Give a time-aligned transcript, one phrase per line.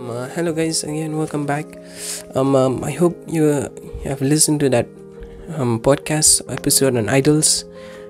[0.00, 1.66] Um, uh, hello guys again welcome back.
[2.34, 3.68] Um, um i hope you
[4.04, 4.88] have listened to that
[5.60, 7.66] um podcast episode on idols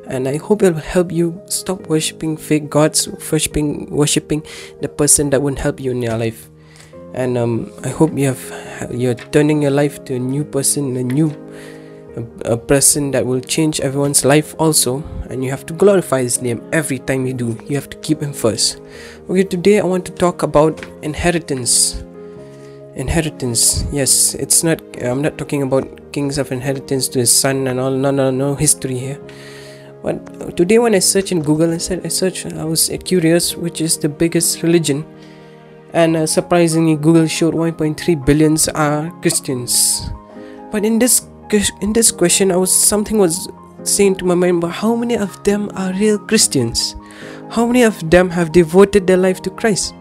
[0.07, 4.47] and i hope it will help you stop worshiping fake gods worshiping worshiping
[4.81, 6.49] the person that won't help you in your life.
[7.13, 11.03] And um i hope you have you're turning your life to a new person a
[11.03, 11.35] new
[12.17, 16.63] a, person that will change everyone's life also and you have to glorify his name
[16.73, 17.59] every time you do.
[17.67, 18.81] You have to keep him first.
[19.29, 22.03] Okay today i want to talk about inheritance.
[22.95, 27.79] Inheritance yes it's not i'm not talking about kings of inheritance to his son and
[27.79, 29.21] all no no no history here.
[30.03, 33.81] But today when i search in google i said i search i was curious which
[33.81, 35.07] is the biggest religion.
[35.93, 40.09] And uh, surprisingly google showed 1.3 billions are christians.
[40.71, 43.49] But in this in this question, I was something was
[43.83, 46.95] saying to my mind, but how many of them are real Christians?
[47.51, 49.95] How many of them have devoted their life to Christ?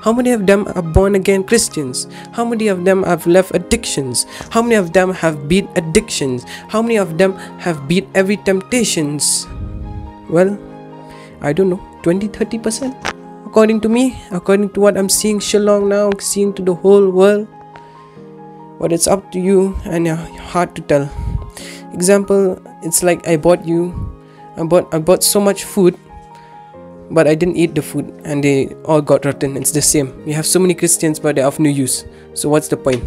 [0.00, 2.08] How many of them are born again Christians?
[2.32, 4.26] How many of them have left addictions?
[4.50, 6.44] How many of them have beat addictions?
[6.68, 9.46] How many of them have beat every temptations?
[10.28, 10.58] Well,
[11.40, 13.46] I don't know, 20 30%.
[13.46, 17.46] According to me, according to what I'm seeing Shillong now, seeing to the whole world,
[18.82, 21.08] but it's up to you and heart to tell.
[21.94, 23.94] Example it's like i bought you
[24.56, 25.96] i bought i bought so much food
[27.10, 29.56] but i didn't eat the food and they all got rotten.
[29.56, 30.10] It's the same.
[30.26, 32.04] We have so many christians but they're of no use.
[32.34, 33.04] So what's the point?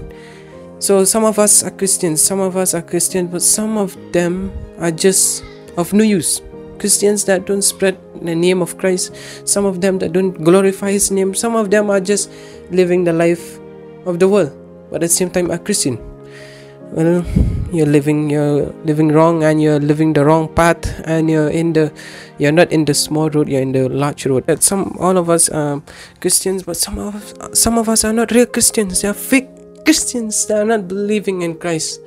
[0.79, 4.53] So some of us are christians some of us are christians but some of them
[4.79, 5.43] are just
[5.77, 6.41] of no use.
[6.79, 9.15] Christians that don't spread the name of christ
[9.47, 12.29] some of them that don't glorify his name some of them are just
[12.69, 13.59] living the life
[14.05, 15.99] of the world but at the same time a Christian.
[16.91, 17.25] Well,
[17.71, 21.91] you're living you're living wrong and you're living the wrong path and you're in the
[22.37, 24.45] you're not in the small road you're in the large road.
[24.47, 25.81] That some all of us are
[26.21, 29.01] christians but some of us, some of us are not real christians.
[29.01, 29.49] They are fake
[29.83, 30.45] christians.
[30.45, 31.99] They are not believing in christ.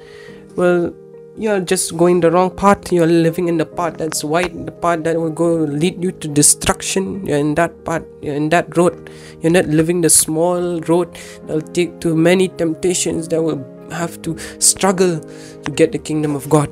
[0.56, 0.94] Well
[1.38, 2.92] you're just going the wrong path.
[2.92, 6.28] You're living in the path that's white the path that will go lead you to
[6.28, 7.24] destruction.
[7.24, 9.10] You're in that path you're in that road.
[9.40, 11.16] You're not living the small road
[11.46, 16.48] that'll take to many temptations that will have to struggle to get the kingdom of
[16.50, 16.70] god.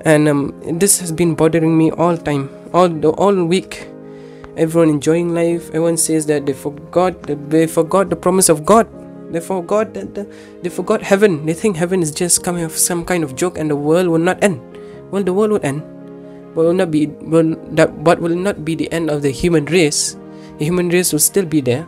[0.00, 3.88] And um, this has been bothering me all time all the all week.
[4.56, 5.68] Everyone enjoying life.
[5.68, 8.88] Everyone says that they forgot they forgot the promise of god
[9.30, 10.24] they forgot that the,
[10.62, 11.46] they forgot heaven.
[11.46, 14.22] They think heaven is just coming of some kind of joke and the world will
[14.22, 14.60] not end.
[15.10, 15.82] Well, the world will end,
[16.54, 19.66] but will not be will that but will not be the end of the human
[19.66, 20.16] race.
[20.58, 21.86] The human race will still be there.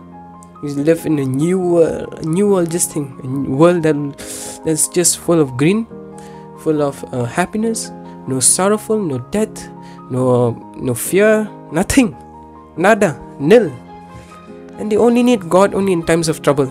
[0.63, 3.95] We live in a new world, new world, just thing, a world that
[4.67, 5.87] that's just full of green,
[6.59, 7.91] full of uh, happiness,
[8.27, 9.71] no sorrowful, no death,
[10.11, 12.19] no no fear, nothing,
[12.77, 13.71] nada, nil.
[14.83, 16.71] And they only need God only in times of trouble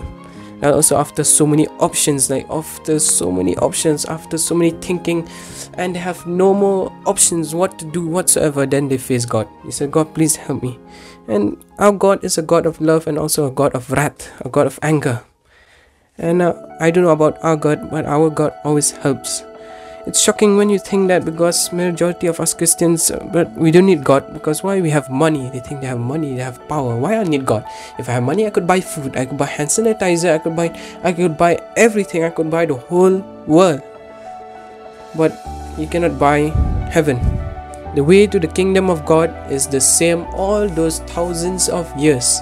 [0.62, 5.26] and also after so many options like after so many options after so many thinking
[5.74, 9.48] and they have no more options what to do whatsoever then they face god.
[9.64, 10.78] He said god please help me.
[11.28, 14.48] And our god is a god of love and also a god of wrath a
[14.48, 15.22] god of anger.
[16.18, 19.44] And uh, i don't know about our god but our god always helps
[20.08, 23.84] it's shocking when you think that because majority of us Christians, uh, but we don't
[23.84, 25.50] need God because why we have money?
[25.52, 26.96] They think they have money, they have power.
[26.96, 27.62] Why I need God?
[27.98, 30.56] If I have money, I could buy food, I could buy hand sanitizer, I could
[30.56, 30.72] buy,
[31.04, 33.82] I could buy everything, I could buy the whole world.
[35.14, 35.36] But
[35.76, 36.56] you cannot buy
[36.88, 37.20] heaven.
[37.94, 42.40] The way to the kingdom of God is the same all those thousands of years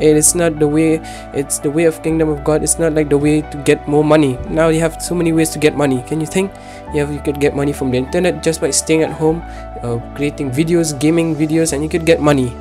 [0.00, 0.98] it is not the way
[1.34, 2.62] it's the way of kingdom of god.
[2.62, 4.38] It's not like the way to get more money.
[4.48, 6.02] Now you have so many ways to get money.
[6.08, 6.50] Can you think?
[6.94, 9.44] You have you could get money from the internet just by staying at home
[9.82, 12.52] uh, creating videos gaming videos and you could get money.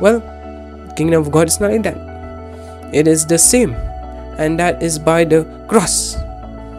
[0.00, 0.24] Well
[0.96, 1.96] kingdom of god is not like that.
[2.92, 3.74] It is the same.
[4.38, 6.16] And that is by the cross.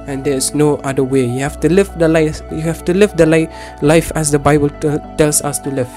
[0.08, 1.26] And there is no other way.
[1.26, 3.50] You have to live the life you have to live the li-
[3.82, 4.70] life as the bible
[5.18, 5.90] tells us to live.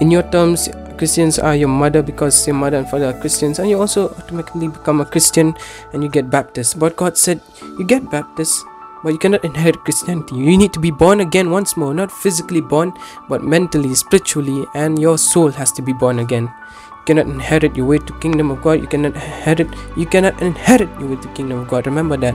[0.00, 0.68] In your terms
[0.98, 4.68] Christians are your mother because your mother and father are Christians, and you also automatically
[4.68, 5.54] become a Christian
[5.92, 6.78] and you get baptized.
[6.78, 7.40] But God said,
[7.78, 8.64] You get baptized,
[9.02, 10.36] but you cannot inherit Christianity.
[10.36, 12.92] You need to be born again once more, not physically born,
[13.28, 16.44] but mentally, spiritually, and your soul has to be born again.
[16.44, 18.80] You cannot inherit your way to kingdom of God.
[18.80, 19.68] You cannot inherit.
[19.96, 21.86] You cannot inherit your way to kingdom of God.
[21.86, 22.34] Remember that.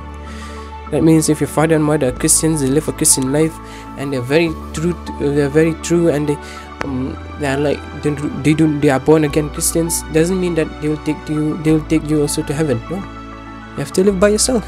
[0.91, 3.55] That means if your father and mother are Christians, they live a Christian life,
[3.97, 4.93] and they're very true.
[5.19, 6.37] They're very true, and they
[6.83, 8.11] um, they are like they
[8.45, 11.71] they do they are born again Christians doesn't mean that they will take you they
[11.71, 12.81] will take you also to heaven.
[12.89, 14.65] No, you have to live by yourself.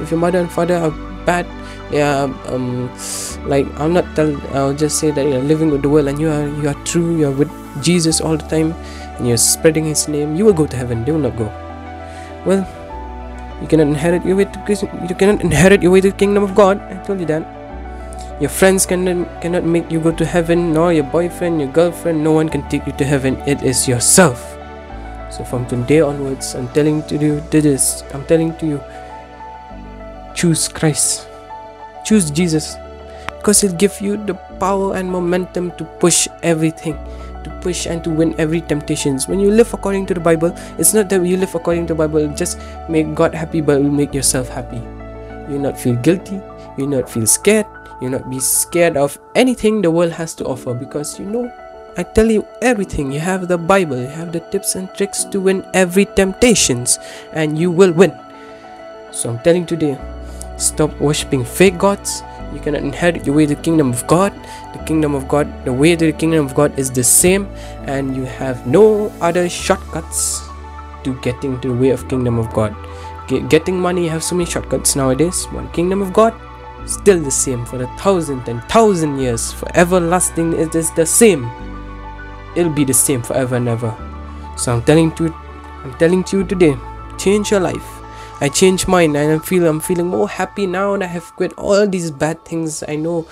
[0.00, 0.90] If your mother and father are
[1.24, 1.46] bad,
[1.92, 2.90] are um,
[3.46, 6.30] like I'm not tell I'll just say that you're living with the world and you
[6.30, 7.16] are you are true.
[7.16, 7.50] You are with
[7.82, 8.72] Jesus all the time,
[9.18, 10.36] and you're spreading His name.
[10.36, 11.04] You will go to heaven.
[11.04, 11.50] They will not go.
[12.46, 12.62] well,
[13.60, 16.54] you cannot inherit your way to you cannot inherit your way to the kingdom of
[16.54, 16.80] God.
[16.92, 17.53] I told you that.
[18.40, 22.22] Your friends cannot cannot make you go to heaven, nor your boyfriend, your girlfriend.
[22.22, 23.38] No one can take you to heaven.
[23.46, 24.42] It is yourself.
[25.30, 28.02] So from today onwards, I'm telling to you this.
[28.14, 28.80] I'm telling to you,
[30.34, 31.26] choose Christ,
[32.04, 32.74] choose Jesus,
[33.38, 36.98] because He'll give you the power and momentum to push everything
[37.44, 40.94] to push and to win every temptations when you live according to the bible it's
[40.94, 42.58] not that you live according to the bible just
[42.88, 44.80] make god happy but will make yourself happy
[45.52, 46.40] you not feel guilty
[46.78, 47.68] you not feel scared
[48.00, 51.52] you not be scared of anything the world has to offer because you know
[51.96, 53.12] I tell you everything.
[53.12, 56.98] You have the Bible, you have the tips and tricks to win every temptations,
[57.32, 58.12] and you will win.
[59.12, 59.96] So I'm telling today,
[60.58, 62.24] stop worshipping fake gods,
[62.54, 64.32] you cannot inherit your way to the kingdom of God.
[64.72, 67.46] The kingdom of God, the way to the kingdom of God is the same,
[67.86, 70.42] and you have no other shortcuts
[71.02, 72.74] to getting to the way of kingdom of God.
[73.26, 75.46] Get, getting money, you have so many shortcuts nowadays.
[75.52, 76.34] But kingdom of God,
[76.86, 80.52] still the same for a thousand and thousand years, for everlasting.
[80.52, 81.50] It is the same.
[82.56, 83.94] It'll be the same forever and ever.
[84.56, 85.34] So I'm telling you,
[85.82, 86.76] I'm telling to you today,
[87.18, 88.04] change your life
[88.40, 91.52] I changed mine and I feel I'm feeling more happy now and I have quit
[91.56, 92.82] all these bad things.
[92.86, 93.26] I know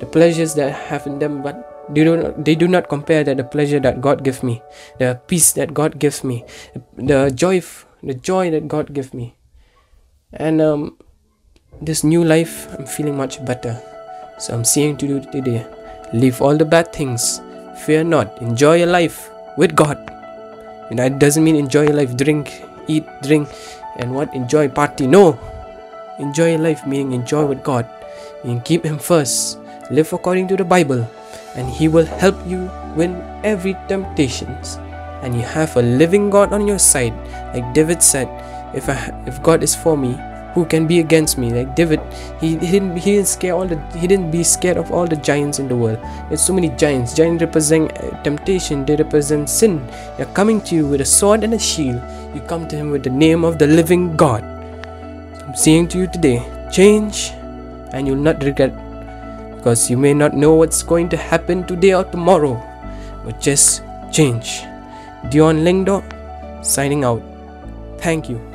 [0.00, 3.22] the pleasures that I have in them, but they do not, they do not compare
[3.22, 4.60] that the pleasure that God gives me,
[4.98, 6.44] the peace that God gives me,
[6.96, 7.62] the joy,
[8.02, 9.36] the joy that God gives me,
[10.32, 10.98] and um,
[11.80, 13.80] this new life I'm feeling much better.
[14.38, 15.66] So I'm saying to do today,
[16.12, 17.40] leave all the bad things,
[17.84, 19.98] fear not, enjoy your life with God.
[20.90, 23.48] And that doesn't mean enjoy your life, drink, eat, drink,
[23.96, 24.34] and what?
[24.34, 25.06] Enjoy party.
[25.06, 25.38] No.
[26.18, 27.88] Enjoy your life meaning enjoy with god.
[28.44, 29.58] And keep him first.
[29.90, 31.08] Live according to the bible
[31.56, 34.76] and he will help you win every temptations.
[35.22, 37.14] And you have a living god on your side.
[37.54, 38.28] Like david said
[38.74, 40.18] if I, if god is for me
[40.54, 41.50] who can be against me.
[41.50, 42.00] Like david
[42.40, 45.16] he, he didn't he didn't scare all the he didn't be scared of all the
[45.16, 45.98] giants in the world.
[46.28, 47.14] There's so many giants.
[47.14, 48.84] Giants represent uh, temptation.
[48.84, 49.84] They represent sin.
[50.16, 52.00] They're coming to you with a sword and a shield.
[52.34, 54.44] You come to him with the name of the living god.
[55.42, 56.38] I'm saying to you today
[56.72, 57.32] change
[57.92, 58.72] and you'll not regret
[59.56, 62.54] because you may not know what's going to happen today or tomorrow
[63.24, 64.62] but just change.
[65.30, 66.02] Dion Lyngdoh
[66.64, 67.22] signing out.
[67.98, 68.53] Thank you